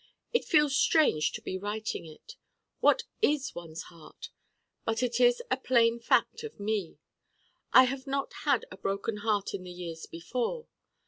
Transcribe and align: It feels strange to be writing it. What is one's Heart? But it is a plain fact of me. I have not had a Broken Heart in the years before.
It 0.33 0.45
feels 0.45 0.75
strange 0.75 1.31
to 1.33 1.43
be 1.43 1.59
writing 1.59 2.07
it. 2.07 2.35
What 2.79 3.03
is 3.21 3.53
one's 3.53 3.83
Heart? 3.83 4.31
But 4.83 5.03
it 5.03 5.19
is 5.19 5.43
a 5.51 5.57
plain 5.57 5.99
fact 5.99 6.41
of 6.43 6.59
me. 6.59 6.97
I 7.71 7.83
have 7.83 8.07
not 8.07 8.33
had 8.45 8.65
a 8.71 8.77
Broken 8.77 9.17
Heart 9.17 9.53
in 9.53 9.61
the 9.61 9.69
years 9.69 10.07
before. 10.07 10.65